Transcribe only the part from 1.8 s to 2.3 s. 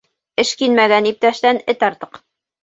артыҡ.